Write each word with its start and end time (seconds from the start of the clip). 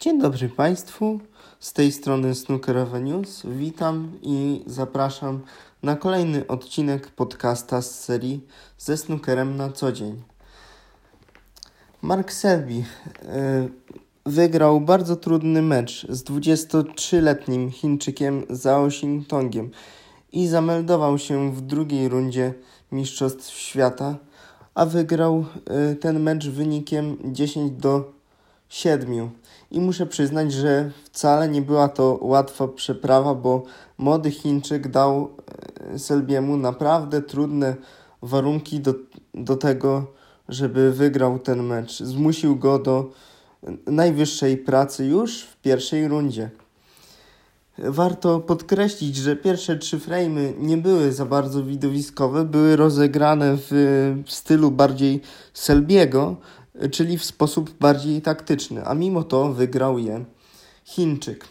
Dzień 0.00 0.20
dobry 0.20 0.48
Państwu, 0.48 1.20
z 1.60 1.72
tej 1.72 1.92
strony 1.92 2.34
Snookerowe 2.34 3.00
News. 3.00 3.42
Witam 3.44 4.12
i 4.22 4.62
zapraszam 4.66 5.40
na 5.82 5.96
kolejny 5.96 6.46
odcinek 6.46 7.10
podcasta 7.10 7.82
z 7.82 8.04
serii 8.04 8.46
ze 8.78 8.96
snookerem 8.96 9.56
na 9.56 9.72
co 9.72 9.92
dzień. 9.92 10.22
Mark 12.02 12.32
Selby 12.32 12.74
yy, 12.74 12.84
wygrał 14.26 14.80
bardzo 14.80 15.16
trudny 15.16 15.62
mecz 15.62 16.06
z 16.08 16.24
23-letnim 16.24 17.70
Chińczykiem 17.70 18.44
Zhao 18.50 18.86
Xintongiem 18.86 19.70
i 20.32 20.46
zameldował 20.46 21.18
się 21.18 21.52
w 21.52 21.60
drugiej 21.60 22.08
rundzie 22.08 22.54
Mistrzostw 22.92 23.50
Świata, 23.50 24.16
a 24.74 24.86
wygrał 24.86 25.44
yy, 25.88 25.96
ten 25.96 26.20
mecz 26.20 26.48
wynikiem 26.48 27.16
10 27.24 27.72
do 27.72 28.17
7. 28.68 29.30
I 29.70 29.80
muszę 29.80 30.06
przyznać, 30.06 30.52
że 30.52 30.90
wcale 31.04 31.48
nie 31.48 31.62
była 31.62 31.88
to 31.88 32.18
łatwa 32.22 32.68
przeprawa, 32.68 33.34
bo 33.34 33.62
młody 33.98 34.30
Chińczyk 34.30 34.88
dał 34.88 35.30
e, 35.94 35.98
Selbiemu 35.98 36.56
naprawdę 36.56 37.22
trudne 37.22 37.76
warunki 38.22 38.80
do, 38.80 38.94
do 39.34 39.56
tego, 39.56 40.06
żeby 40.48 40.92
wygrał 40.92 41.38
ten 41.38 41.62
mecz. 41.62 41.98
Zmusił 41.98 42.56
go 42.56 42.78
do 42.78 43.10
najwyższej 43.86 44.56
pracy 44.56 45.06
już 45.06 45.42
w 45.42 45.56
pierwszej 45.56 46.08
rundzie. 46.08 46.50
Warto 47.78 48.40
podkreślić, 48.40 49.16
że 49.16 49.36
pierwsze 49.36 49.76
trzy 49.76 49.98
frame'y 49.98 50.52
nie 50.58 50.76
były 50.76 51.12
za 51.12 51.26
bardzo 51.26 51.64
widowiskowe, 51.64 52.44
były 52.44 52.76
rozegrane 52.76 53.56
w, 53.56 53.68
w 54.26 54.32
stylu 54.32 54.70
bardziej 54.70 55.20
Selbiego, 55.54 56.36
czyli 56.90 57.18
w 57.18 57.24
sposób 57.24 57.70
bardziej 57.80 58.22
taktyczny, 58.22 58.84
a 58.84 58.94
mimo 58.94 59.24
to 59.24 59.52
wygrał 59.52 59.98
je 59.98 60.24
Chińczyk. 60.84 61.44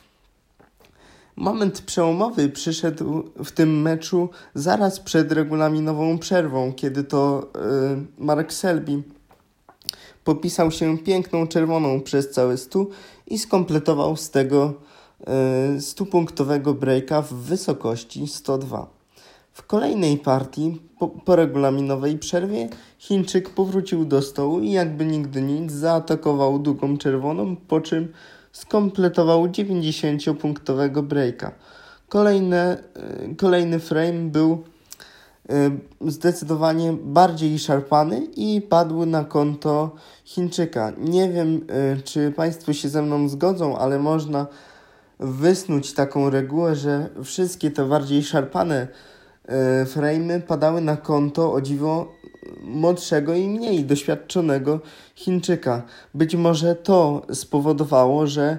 Moment 1.36 1.82
przełomowy 1.82 2.50
przyszedł 2.50 3.24
w 3.44 3.52
tym 3.52 3.82
meczu 3.82 4.30
zaraz 4.56 5.00
przed 5.00 5.32
regulaminową 5.32 6.18
przerwą, 6.18 6.74
kiedy 6.74 7.04
to 7.04 7.52
yy, 7.56 8.26
Mark 8.26 8.54
Selby 8.54 9.04
popisał 10.24 10.72
się 10.72 10.98
piękną 10.98 11.48
czerwoną 11.48 12.02
przez 12.02 12.30
cały 12.32 12.58
stu 12.58 12.90
i 13.28 13.40
skompletował 13.40 14.16
z 14.16 14.30
tego 14.30 14.74
yy, 15.74 15.82
stupunktowego 15.82 16.74
breaka 16.74 17.22
w 17.22 17.34
wysokości 17.34 18.28
102. 18.28 18.97
W 19.58 19.66
kolejnej 19.66 20.18
partii, 20.18 20.82
po, 21.00 21.08
po, 21.08 21.36
regulaminowej 21.36 22.18
przerwie, 22.18 22.70
Chińczyk 23.00 23.50
powrócił 23.50 24.06
do 24.06 24.22
stołu 24.22 24.60
i 24.60 24.72
jakby 24.72 25.06
nigdy 25.06 25.42
nic 25.42 25.72
zaatakował 25.72 26.60
długą 26.60 26.98
czerwoną, 26.98 27.56
po 27.56 27.82
czym 27.82 28.14
skompletował 28.52 29.46
90-punktowego 29.46 31.04
breaka. 31.04 31.52
Kolejne, 32.10 32.84
e, 32.96 33.36
kolejny 33.36 33.80
frame 33.80 34.30
był 34.30 34.64
e, 35.50 35.72
zdecydowanie 36.08 36.94
bardziej 37.04 37.60
szarpany 37.60 38.28
i 38.36 38.62
padł 38.62 39.06
na 39.06 39.24
konto 39.24 39.96
Chińczyka. 40.26 40.94
Nie 40.98 41.30
wiem, 41.30 41.66
e, 41.70 42.02
czy 42.02 42.32
Państwo 42.32 42.74
się 42.74 42.90
ze 42.90 43.02
mną 43.02 43.30
zgodzą, 43.30 43.78
ale 43.78 44.00
można 44.00 44.48
wysnuć 45.20 45.94
taką 45.94 46.30
regułę, 46.30 46.76
że 46.76 47.10
wszystkie 47.24 47.72
te 47.72 47.86
bardziej 47.86 48.24
szarpane 48.24 48.88
E, 49.48 49.86
frame'y 49.86 50.42
padały 50.42 50.82
na 50.82 50.98
konto 50.98 51.54
o 51.54 51.62
dziwo 51.62 52.12
młodszego 52.62 53.34
i 53.34 53.50
mniej 53.50 53.86
doświadczonego 53.86 54.80
Chińczyka. 55.16 55.84
Być 56.14 56.36
może 56.36 56.76
to 56.76 57.22
spowodowało, 57.34 58.28
że 58.28 58.44
e, 58.44 58.58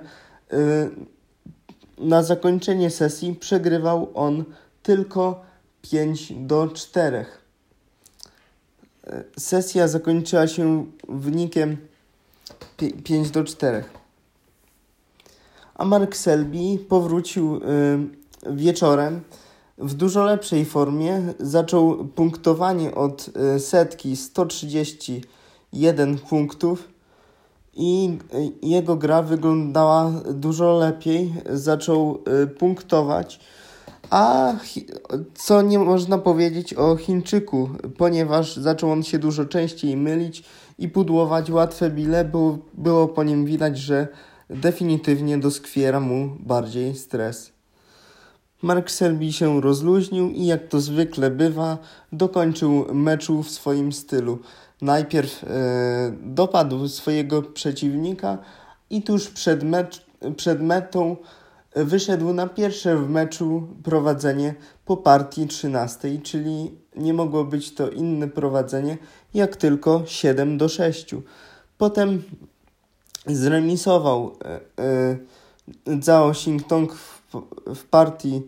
na 1.98 2.22
zakończenie 2.22 2.90
sesji 2.90 3.34
przegrywał 3.34 4.10
on 4.14 4.44
tylko 4.82 5.42
5 5.82 6.32
do 6.32 6.68
4. 6.68 7.26
E, 9.06 9.24
sesja 9.38 9.88
zakończyła 9.88 10.46
się 10.46 10.86
wynikiem 11.08 11.76
5 13.04 13.30
do 13.30 13.44
4. 13.44 13.84
A 15.74 15.84
Mark 15.84 16.16
Selby 16.16 16.78
powrócił 16.88 17.60
wieczorem 18.50 19.20
w 19.78 19.94
dużo 19.94 20.24
lepszej 20.24 20.64
formie. 20.64 21.22
Zaczął 21.40 22.04
punktowanie 22.04 22.94
od 22.94 23.30
e, 23.36 23.60
setki 23.60 24.16
131 24.16 26.18
punktów 26.18 26.88
i 27.74 28.18
e, 28.34 28.68
jego 28.68 28.96
gra 28.96 29.22
wyglądała 29.22 30.12
dużo 30.32 30.78
lepiej. 30.78 31.34
Zaczął 31.50 32.22
e, 32.42 32.46
punktować. 32.46 33.40
A 34.10 34.54
co 35.34 35.62
nie 35.62 35.78
można 35.78 36.18
powiedzieć 36.18 36.74
o 36.74 36.96
Chińczyku, 36.96 37.70
ponieważ 37.96 38.56
zaczął 38.56 38.90
on 38.90 39.02
się 39.02 39.18
dużo 39.18 39.44
częściej 39.44 39.96
mylić 39.96 40.44
i 40.78 40.88
pudłować 40.88 41.50
łatwe 41.50 41.90
bile, 41.90 42.24
było, 42.24 42.58
było 42.74 43.08
po 43.08 43.24
nim 43.24 43.44
widać, 43.44 43.78
że 43.78 44.08
definitywnie 44.50 45.38
doskwiera 45.38 46.00
mu 46.00 46.36
bardziej 46.40 46.94
stres. 46.94 47.57
Mark 48.62 48.90
Selby 48.90 49.32
się 49.32 49.60
rozluźnił 49.60 50.30
i 50.30 50.46
jak 50.46 50.68
to 50.68 50.80
zwykle 50.80 51.30
bywa, 51.30 51.78
dokończył 52.12 52.94
meczu 52.94 53.42
w 53.42 53.50
swoim 53.50 53.92
stylu. 53.92 54.38
Najpierw 54.82 55.44
e, 55.44 55.48
dopadł 56.22 56.88
swojego 56.88 57.42
przeciwnika 57.42 58.38
i 58.90 59.02
tuż 59.02 59.28
przed, 59.28 59.62
mecz, 59.62 60.06
przed 60.36 60.62
metą 60.62 61.16
wyszedł 61.76 62.32
na 62.32 62.46
pierwsze 62.46 62.96
w 62.96 63.10
meczu 63.10 63.68
prowadzenie 63.82 64.54
po 64.84 64.96
partii 64.96 65.46
13, 65.46 66.18
czyli 66.22 66.70
nie 66.96 67.14
mogło 67.14 67.44
być 67.44 67.74
to 67.74 67.90
inne 67.90 68.28
prowadzenie 68.28 68.98
jak 69.34 69.56
tylko 69.56 70.02
7 70.06 70.58
do 70.58 70.68
6. 70.68 71.14
Potem 71.78 72.22
zremisował 73.26 74.36
e, 74.44 74.60
e, 75.86 76.02
Zhao 76.02 76.30
Xingtong 76.30 76.94
w 76.94 77.17
partii 77.90 78.42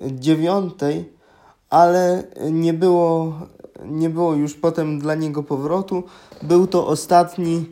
dziewiątej, 0.00 1.12
ale 1.70 2.24
nie 2.50 2.74
było, 2.74 3.32
nie 3.84 4.10
było 4.10 4.34
już 4.34 4.54
potem 4.54 4.98
dla 4.98 5.14
niego 5.14 5.42
powrotu. 5.42 6.02
Był 6.42 6.66
to 6.66 6.86
ostatni 6.86 7.66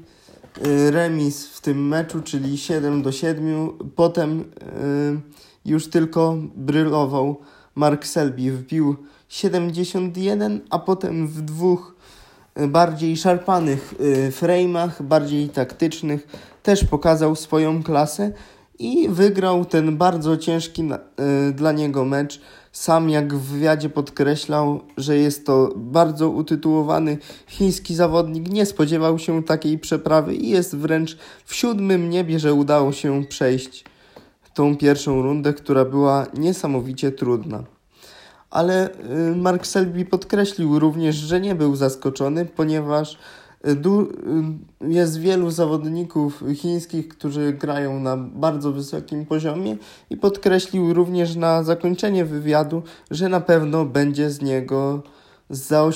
y, 0.66 0.90
remis 0.90 1.46
w 1.46 1.60
tym 1.60 1.88
meczu, 1.88 2.22
czyli 2.22 2.58
7 2.58 3.02
do 3.02 3.12
7. 3.12 3.70
Potem 3.96 4.40
y, 4.40 4.44
już 5.64 5.90
tylko 5.90 6.36
brylował 6.56 7.40
Mark 7.74 8.06
Selby. 8.06 8.52
Wbił 8.52 8.96
71, 9.28 10.60
a 10.70 10.78
potem 10.78 11.28
w 11.28 11.42
dwóch 11.42 11.94
y, 12.60 12.68
bardziej 12.68 13.16
szarpanych 13.16 13.94
frame'ach, 14.30 15.02
bardziej 15.02 15.48
taktycznych, 15.48 16.26
też 16.62 16.84
pokazał 16.84 17.36
swoją 17.36 17.82
klasę 17.82 18.32
i 18.80 19.08
wygrał 19.08 19.64
ten 19.64 19.96
bardzo 19.96 20.36
ciężki 20.36 20.82
y, 20.82 21.52
dla 21.52 21.72
niego 21.72 22.04
mecz. 22.04 22.40
Sam 22.72 23.10
jak 23.10 23.34
w 23.34 23.40
wywiadzie 23.40 23.88
podkreślał, 23.88 24.80
że 24.96 25.16
jest 25.16 25.46
to 25.46 25.72
bardzo 25.76 26.30
utytułowany 26.30 27.18
chiński 27.46 27.94
zawodnik, 27.94 28.48
nie 28.48 28.66
spodziewał 28.66 29.18
się 29.18 29.42
takiej 29.42 29.78
przeprawy 29.78 30.34
i 30.34 30.48
jest 30.48 30.76
wręcz 30.76 31.16
w 31.44 31.54
siódmym 31.54 32.10
niebie, 32.10 32.38
że 32.38 32.54
udało 32.54 32.92
się 32.92 33.24
przejść 33.28 33.84
tą 34.54 34.76
pierwszą 34.76 35.22
rundę, 35.22 35.54
która 35.54 35.84
była 35.84 36.26
niesamowicie 36.34 37.12
trudna. 37.12 37.64
Ale 38.50 38.90
y, 39.32 39.36
Mark 39.36 39.66
Selby 39.66 40.04
podkreślił 40.04 40.78
również, 40.78 41.16
że 41.16 41.40
nie 41.40 41.54
był 41.54 41.76
zaskoczony, 41.76 42.46
ponieważ 42.46 43.18
Du 43.76 44.08
jest 44.80 45.20
wielu 45.20 45.50
zawodników 45.50 46.44
chińskich, 46.54 47.08
którzy 47.08 47.52
grają 47.52 48.00
na 48.00 48.16
bardzo 48.16 48.72
wysokim 48.72 49.26
poziomie 49.26 49.76
i 50.10 50.16
podkreślił 50.16 50.94
również 50.94 51.36
na 51.36 51.62
zakończenie 51.62 52.24
wywiadu, 52.24 52.82
że 53.10 53.28
na 53.28 53.40
pewno 53.40 53.84
będzie 53.84 54.30
z 54.30 54.42
niego 54.42 55.02
z 55.50 55.58
Zhao 55.68 55.90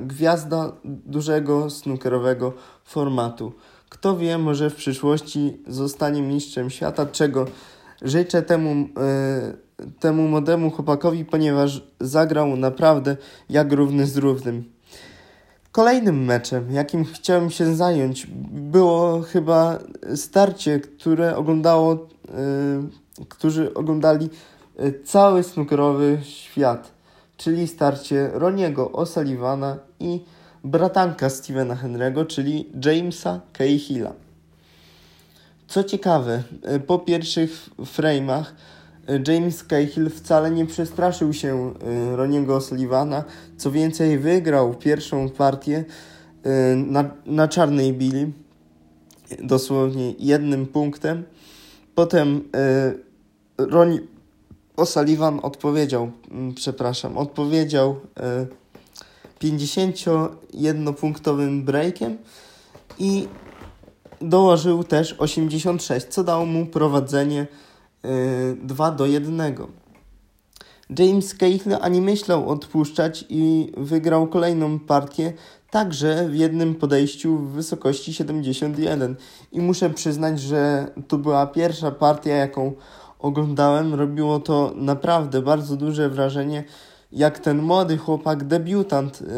gwiazda 0.00 0.72
dużego 0.84 1.70
snookerowego 1.70 2.52
formatu. 2.84 3.52
Kto 3.88 4.16
wie, 4.16 4.38
może 4.38 4.70
w 4.70 4.74
przyszłości 4.74 5.62
zostanie 5.66 6.22
mistrzem 6.22 6.70
świata, 6.70 7.06
czego 7.06 7.46
życzę 8.02 8.42
temu, 8.42 8.88
e, 8.98 9.90
temu 10.00 10.28
młodemu 10.28 10.70
chłopakowi, 10.70 11.24
ponieważ 11.24 11.82
zagrał 12.00 12.56
naprawdę 12.56 13.16
jak 13.48 13.72
równy 13.72 14.06
z 14.06 14.16
równym. 14.16 14.73
Kolejnym 15.74 16.24
meczem, 16.24 16.72
jakim 16.72 17.04
chciałem 17.04 17.50
się 17.50 17.74
zająć, 17.74 18.26
było 18.50 19.22
chyba 19.22 19.78
starcie, 20.16 20.80
które 20.80 21.36
oglądało, 21.36 21.92
yy, 21.94 23.26
którzy 23.28 23.74
oglądali 23.74 24.28
yy, 24.78 25.00
cały 25.04 25.42
snookerowy 25.42 26.18
świat, 26.22 26.90
czyli 27.36 27.68
starcie 27.68 28.30
Roniego 28.32 28.90
O'Sullivana 28.92 29.76
i 30.00 30.20
bratanka 30.64 31.30
Stevena 31.30 31.74
Henry'ego, 31.74 32.26
czyli 32.26 32.68
Jamesa 32.84 33.40
Cahilla. 33.52 34.12
Co 35.68 35.84
ciekawe, 35.84 36.42
po 36.86 36.98
pierwszych 36.98 37.70
frame'ach 37.78 38.44
James 39.28 39.64
Cahill 39.64 40.10
wcale 40.10 40.50
nie 40.50 40.66
przestraszył 40.66 41.32
się 41.32 41.74
Roniego 42.12 42.60
Sullivana. 42.60 43.24
Co 43.56 43.70
więcej, 43.70 44.18
wygrał 44.18 44.74
pierwszą 44.74 45.28
partię 45.28 45.84
na, 46.76 47.10
na 47.26 47.48
czarnej 47.48 47.92
bili 47.92 48.32
dosłownie 49.42 50.14
jednym 50.18 50.66
punktem. 50.66 51.24
Potem 51.94 52.42
Ronnie 53.58 54.00
O'Sullivan 54.76 55.38
odpowiedział, 55.42 56.10
mm, 56.30 56.54
przepraszam, 56.54 57.18
odpowiedział 57.18 58.00
51-punktowym 59.40 61.62
breakiem 61.62 62.18
i 62.98 63.28
dołożył 64.20 64.84
też 64.84 65.14
86, 65.18 66.06
co 66.06 66.24
dało 66.24 66.46
mu 66.46 66.66
prowadzenie 66.66 67.46
2 68.62 68.90
do 68.90 69.06
1. 69.06 69.54
James 70.98 71.34
Cahill 71.34 71.76
ani 71.80 72.00
myślał 72.00 72.48
odpuszczać 72.48 73.24
i 73.28 73.72
wygrał 73.76 74.26
kolejną 74.26 74.78
partię 74.78 75.32
także 75.70 76.28
w 76.28 76.34
jednym 76.34 76.74
podejściu 76.74 77.36
w 77.36 77.50
wysokości 77.50 78.14
71. 78.14 79.16
I 79.52 79.60
muszę 79.60 79.90
przyznać, 79.90 80.40
że 80.40 80.86
to 81.08 81.18
była 81.18 81.46
pierwsza 81.46 81.90
partia, 81.90 82.30
jaką 82.30 82.72
oglądałem. 83.18 83.94
Robiło 83.94 84.40
to 84.40 84.72
naprawdę 84.76 85.42
bardzo 85.42 85.76
duże 85.76 86.08
wrażenie, 86.08 86.64
jak 87.12 87.38
ten 87.38 87.62
młody 87.62 87.96
chłopak, 87.96 88.44
debiutant, 88.44 89.20
yy, 89.20 89.28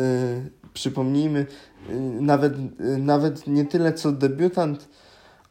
przypomnijmy, 0.73 1.47
yy, 1.89 1.95
nawet, 2.21 2.59
yy, 2.81 2.99
nawet 2.99 3.47
nie 3.47 3.65
tyle 3.65 3.93
co 3.93 4.13
debiutant, 4.13 4.89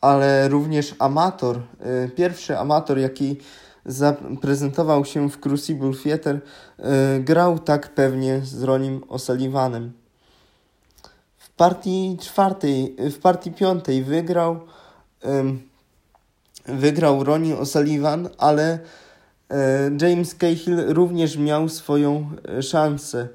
ale 0.06 0.50
również 0.50 0.96
amator, 1.00 1.60
yy, 1.80 2.10
pierwszy 2.10 2.58
amator, 2.58 2.98
jaki 2.98 3.38
zaprezentował 3.86 5.06
się 5.06 5.30
w 5.30 5.40
Crucible 5.40 5.92
Theater, 6.04 6.42
yy, 6.80 6.86
grał 7.20 7.60
tak 7.60 7.90
pewnie 7.90 8.42
z 8.44 8.64
Ronim 8.64 9.02
O'Sullivanem. 9.02 9.90
W 11.38 11.50
partii 11.50 12.18
czwartej, 12.22 12.96
w 13.12 13.20
partii 13.20 13.52
piątej 13.52 14.04
wygrał 14.04 14.60
wygrał 16.68 17.24
Ronnie 17.24 17.56
O'Sullivan, 17.56 18.30
ale 18.38 18.80
e, 19.52 19.92
James 20.02 20.36
Cahill 20.36 20.78
również 20.88 21.38
miał 21.38 21.70
swoją 21.70 22.30
szansę. 22.62 23.28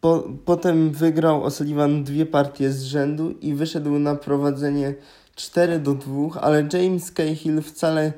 Po, 0.00 0.24
potem 0.44 0.90
wygrał 0.90 1.42
O'Sullivan 1.42 2.02
dwie 2.02 2.26
partie 2.26 2.72
z 2.72 2.82
rzędu 2.82 3.30
i 3.30 3.54
wyszedł 3.54 3.98
na 3.98 4.14
prowadzenie 4.14 4.94
4 5.34 5.78
do 5.78 5.94
2, 5.94 6.40
ale 6.40 6.68
James 6.72 7.12
Cahill 7.12 7.62
wcale 7.62 8.12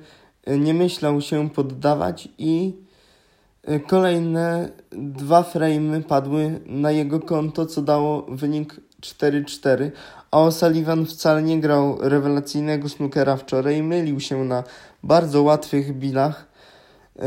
e, 0.45 0.59
nie 0.59 0.75
myślał 0.75 1.21
się 1.21 1.51
poddawać 1.51 2.29
i 2.39 2.87
kolejne 3.87 4.69
dwa 4.93 5.43
frame 5.43 6.03
padły 6.03 6.61
na 6.67 6.91
jego 6.91 7.21
konto, 7.21 7.67
co 7.67 7.83
dało 7.83 8.23
wynik 8.23 8.81
4-4, 9.01 9.91
a 10.31 10.39
O'Sullivan 10.39 11.07
wcale 11.07 11.43
nie 11.43 11.61
grał 11.61 11.99
rewelacyjnego 12.01 12.89
snookera 12.89 13.37
wczoraj, 13.37 13.83
mylił 13.83 14.21
się 14.21 14.45
na 14.45 14.65
bardzo 15.03 15.43
łatwych 15.43 15.99
bilach. 15.99 16.47
Yy, 17.17 17.25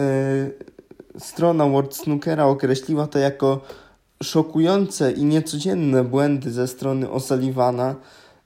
strona 1.19 1.65
World 1.65 1.95
Snookera 1.95 2.45
określiła 2.45 3.07
to 3.07 3.19
jako 3.19 3.61
szokujące 4.23 5.11
i 5.11 5.25
niecodzienne 5.25 6.03
błędy 6.03 6.51
ze 6.51 6.67
strony 6.67 7.07
O'Sullivana, 7.07 7.95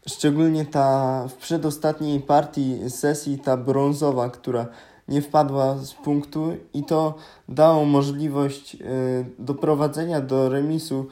szczególnie 0.07 0.65
ta 0.65 1.27
w 1.27 1.33
przedostatniej 1.33 2.19
partii 2.19 2.89
sesji, 2.89 3.39
ta 3.39 3.57
brązowa, 3.57 4.29
która 4.29 4.65
nie 5.07 5.21
wpadła 5.21 5.77
z 5.77 5.93
punktu 5.93 6.51
i 6.73 6.83
to 6.83 7.15
dało 7.49 7.85
możliwość 7.85 8.73
yy, 8.73 8.85
doprowadzenia 9.39 10.21
do 10.21 10.49
remisu 10.49 11.05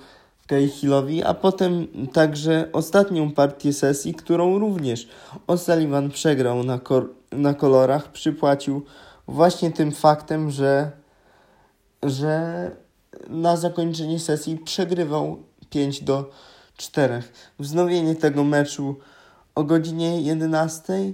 Cahillowi, 0.50 1.24
a 1.24 1.34
potem 1.34 1.88
także 2.14 2.70
ostatnią 2.74 3.32
partię 3.32 3.74
sesji, 3.74 4.14
którą 4.14 4.60
również 4.60 5.08
O'Sullivan 5.48 6.10
przegrał 6.10 6.64
na, 6.64 6.80
na 7.32 7.54
kolorach, 7.54 8.12
przypłacił 8.12 8.82
właśnie 9.28 9.72
tym 9.72 9.92
faktem, 9.92 10.52
że, 10.52 10.92
że 12.04 12.72
na 13.30 13.58
zakończenie 13.58 14.20
sesji 14.20 14.58
przegrywał 14.58 15.38
5 15.70 16.04
do 16.04 16.30
4. 16.82 17.24
Wznowienie 17.60 18.16
tego 18.16 18.44
meczu 18.44 18.96
o 19.56 19.64
godzinie 19.64 20.22
11. 20.22 21.14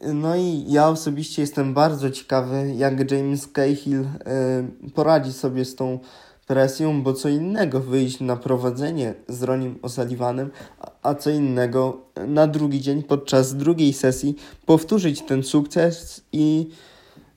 No 0.00 0.36
i 0.36 0.64
ja 0.68 0.88
osobiście 0.88 1.42
jestem 1.42 1.74
bardzo 1.74 2.10
ciekawy, 2.10 2.74
jak 2.76 3.10
James 3.10 3.48
Cahill 3.48 4.00
y, 4.00 4.90
poradzi 4.94 5.32
sobie 5.32 5.64
z 5.64 5.74
tą 5.74 5.98
presją, 6.46 7.02
bo 7.02 7.12
co 7.12 7.28
innego 7.28 7.80
wyjść 7.80 8.20
na 8.20 8.36
prowadzenie 8.36 9.14
z 9.28 9.42
Ronim 9.42 9.78
O'Sullivanem, 9.82 10.48
a 11.02 11.14
co 11.14 11.30
innego 11.30 12.00
na 12.26 12.46
drugi 12.46 12.80
dzień 12.80 13.02
podczas 13.02 13.56
drugiej 13.56 13.92
sesji 13.92 14.36
powtórzyć 14.66 15.22
ten 15.22 15.42
sukces 15.42 16.24
i 16.32 16.70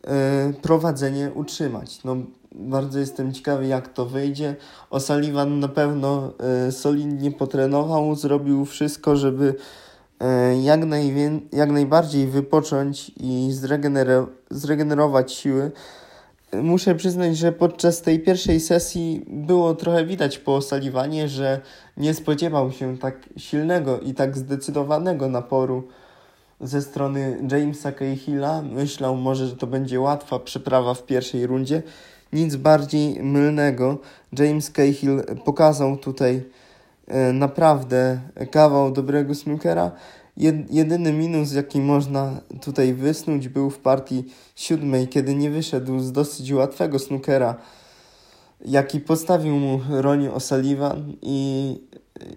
e, 0.08 0.54
prowadzenie 0.62 1.32
utrzymać. 1.36 2.04
No, 2.04 2.16
bardzo 2.52 3.00
jestem 3.00 3.34
ciekawy, 3.34 3.68
jak 3.68 3.94
to 3.94 4.06
wyjdzie. 4.06 4.56
O'Sullivan 4.92 5.60
na 5.60 5.68
pewno 5.68 6.34
e, 6.68 6.72
solidnie 6.72 7.32
potrenował, 7.32 8.16
zrobił 8.16 8.66
wszystko, 8.66 9.16
żeby 9.16 9.56
e, 10.20 10.62
jak, 10.62 10.82
najwię- 10.86 11.40
jak 11.52 11.72
najbardziej 11.72 12.28
wypocząć 12.28 13.12
i 13.18 13.50
zregener- 13.52 14.28
zregenerować 14.50 15.34
siły 15.34 15.72
muszę 16.54 16.96
przyznać, 16.96 17.38
że 17.38 17.52
podczas 17.52 18.02
tej 18.02 18.20
pierwszej 18.20 18.60
sesji 18.60 19.26
było 19.28 19.76
trochę 19.76 20.06
widać 20.06 20.38
po 20.38 20.62
Sulliwanie, 20.62 21.28
że 21.28 21.62
nie 21.98 22.14
spodziewał 22.14 22.72
się 22.72 22.98
tak 22.98 23.30
silnego 23.38 24.00
i 24.00 24.14
tak 24.14 24.38
zdecydowanego 24.38 25.30
naporu 25.30 25.88
ze 26.62 26.82
strony 26.82 27.48
Jamesa 27.52 27.92
Cahilla. 27.92 28.62
Myślał 28.62 29.16
może, 29.16 29.48
że 29.48 29.56
to 29.56 29.68
będzie 29.68 30.00
łatwa 30.00 30.40
przeprawa 30.40 30.94
w 30.94 31.06
pierwszej 31.06 31.48
rundzie. 31.48 31.84
Nic 32.34 32.56
bardziej 32.56 33.24
mylnego. 33.24 33.98
James 34.40 34.70
Cahill 34.70 35.24
pokazał 35.46 35.98
tutaj 35.98 36.44
e, 37.08 37.34
naprawdę 37.34 38.20
kawał 38.52 38.92
dobrego 38.92 39.36
snookera 39.36 39.92
jedyny 40.70 41.14
minus, 41.14 41.54
jaki 41.54 41.82
można 41.82 42.42
tutaj 42.62 42.94
wysnuć, 42.94 43.48
był 43.48 43.70
w 43.70 43.80
partii 43.80 44.26
siódmej, 44.56 45.08
kiedy 45.08 45.36
nie 45.36 45.50
wyszedł 45.50 46.00
z 46.00 46.12
dosyć 46.12 46.52
łatwego 46.52 47.00
snookera, 47.00 47.56
jaki 48.66 49.00
postawił 49.00 49.56
mu 49.56 49.82
Ronnie 49.90 50.30
O'Sullivan 50.30 51.14
i, 51.22 51.82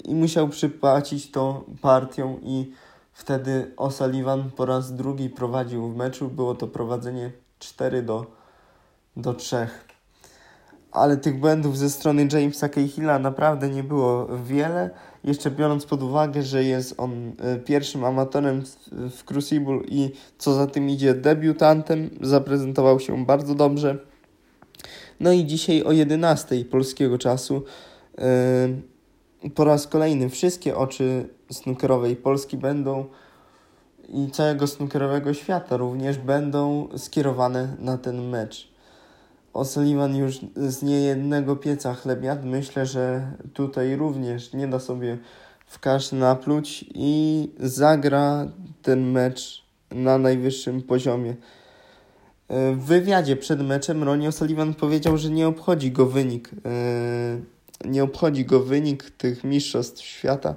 i 0.04 0.14
musiał 0.14 0.48
przypłacić 0.48 1.30
to 1.30 1.64
partią 1.80 2.38
i 2.42 2.72
wtedy 3.12 3.72
O'Sullivan 3.76 4.50
po 4.50 4.66
raz 4.66 4.94
drugi 4.94 5.30
prowadził 5.30 5.88
w 5.88 5.96
meczu. 5.96 6.28
Było 6.28 6.54
to 6.54 6.66
prowadzenie 6.66 7.32
4 7.58 8.02
do, 8.02 8.26
do 9.16 9.35
3 9.35 9.68
ale 10.94 11.16
tych 11.16 11.40
błędów 11.40 11.78
ze 11.78 11.90
strony 11.90 12.28
Jamesa 12.33 12.68
Cahilla 12.68 13.18
naprawdę 13.18 13.68
nie 13.68 13.85
było 13.85 14.28
wiele. 14.44 14.90
Jeszcze 15.25 15.50
biorąc 15.50 15.87
pod 15.87 16.02
uwagę, 16.02 16.42
że 16.42 16.64
jest 16.64 16.94
on 16.97 17.33
e, 17.38 17.56
pierwszym 17.56 18.04
amatorem 18.04 18.62
w 19.11 19.25
Crucible 19.25 19.78
i 19.88 20.11
co 20.38 20.54
za 20.54 20.66
tym 20.66 20.90
idzie 20.90 21.14
debiutantem, 21.14 22.11
zaprezentował 22.21 23.00
się 23.00 23.25
bardzo 23.25 23.54
dobrze. 23.54 23.99
No 25.21 25.33
i 25.33 25.44
dzisiaj 25.44 25.83
o 25.83 25.92
11 25.92 26.64
polskiego 26.64 27.18
czasu 27.18 27.62
yy, 29.42 29.50
po 29.50 29.64
raz 29.64 29.87
kolejny 29.87 30.28
wszystkie 30.30 30.76
oczy 30.76 31.28
snookerowej 31.50 32.16
Polski 32.16 32.56
będą 32.56 33.04
i 34.09 34.30
całego 34.30 34.66
snookerowego 34.66 35.35
świata 35.35 35.76
również 35.76 36.18
będą 36.18 36.88
skierowane 36.97 37.76
na 37.78 37.99
ten 37.99 38.28
mecz. 38.28 38.74
O'Sullivan 39.54 40.16
już 40.16 40.40
z 40.56 40.82
niejednego 40.82 41.56
pieca 41.56 41.94
chleb 41.94 42.20
Myślę, 42.44 42.87
że 42.87 43.32
tutaj 43.52 43.96
również 43.96 44.52
nie 44.52 44.68
da 44.68 44.78
sobie 44.78 45.18
w 45.66 45.78
kasz 45.78 46.12
napluć 46.12 46.84
i 46.94 47.49
zagra 47.61 48.46
ten 48.82 49.11
mecz 49.11 49.64
na 49.90 50.18
najwyższym 50.18 50.82
poziomie. 50.82 51.34
W 52.49 52.84
wywiadzie 52.84 53.37
przed 53.37 53.62
meczem 53.62 54.02
Ronnie 54.02 54.28
O'Sullivan 54.28 54.75
powiedział, 54.75 55.18
że 55.18 55.30
nie 55.30 55.49
obchodzi 55.49 55.92
go 55.92 56.06
wynik. 56.06 56.50
E, 56.64 57.88
nie 57.88 58.04
obchodzi 58.04 58.44
go 58.44 58.61
wynik 58.61 59.11
tych 59.11 59.44
mistrzostw 59.44 60.02
świata. 60.02 60.54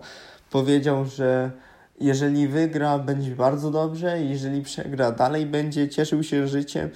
Powiedział, 0.51 1.05
że 1.05 1.51
jeżeli 1.99 2.47
wygra, 2.47 2.99
będzie 2.99 3.35
bardzo 3.35 3.71
dobrze, 3.71 4.23
jeżeli 4.23 4.61
przegra, 4.61 5.11
dalej 5.11 5.45
będzie 5.45 5.89
cieszył 5.89 6.23
się 6.23 6.47
życiem 6.47 6.89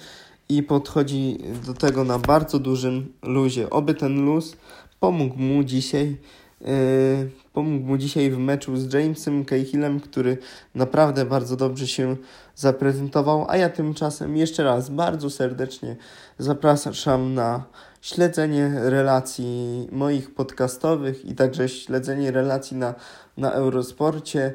i 0.56 0.62
podchodzi 0.62 1.38
do 1.66 1.74
tego 1.74 2.04
na 2.04 2.18
bardzo 2.18 2.58
dużym 2.58 3.12
luzie. 3.22 3.70
Oby 3.70 3.94
ten 3.94 4.24
luz 4.24 4.56
pomógł 5.00 5.38
mu 5.38 5.64
dzisiaj 5.64 6.16
yy, 6.60 7.30
pomógł 7.52 7.86
mu 7.86 7.98
dzisiaj 7.98 8.30
w 8.30 8.38
meczu 8.38 8.76
z 8.76 8.92
Jamesem 8.92 9.44
Cahillem, 9.44 10.00
który 10.00 10.38
naprawdę 10.74 11.24
bardzo 11.24 11.56
dobrze 11.56 11.86
się 11.86 12.16
zaprezentował, 12.54 13.46
a 13.48 13.56
ja 13.56 13.68
tymczasem 13.68 14.36
jeszcze 14.36 14.64
raz 14.64 14.90
bardzo 14.90 15.30
serdecznie 15.30 15.96
zapraszam 16.38 17.34
na 17.34 17.64
śledzenie 18.00 18.72
relacji 18.74 19.88
moich 19.92 20.34
podcastowych 20.34 21.24
i 21.24 21.34
także 21.34 21.68
śledzenie 21.68 22.30
relacji 22.30 22.76
na, 22.76 22.94
na 23.36 23.52
Eurosporcie 23.52 24.54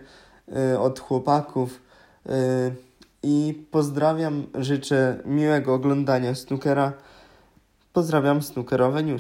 y, 0.74 0.80
od 0.80 1.00
chłopaków. 1.00 1.82
Y, 2.26 2.87
I 3.24 3.64
pozdrawiam, 3.72 4.48
życzę 4.56 5.22
miłego 5.26 5.74
oglądania 5.74 6.36
snookera. 6.36 6.94
Pozdrawiam 7.94 8.42
snookerowe 8.42 9.04
news. 9.04 9.16